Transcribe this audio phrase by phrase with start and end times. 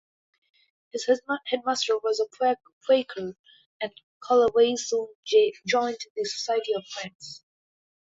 [0.93, 1.05] His
[1.51, 2.55] headmaster was a
[2.87, 3.35] Quaker,
[3.79, 3.93] and
[4.27, 5.13] Callaway soon
[5.63, 7.43] joined the Society of Friends.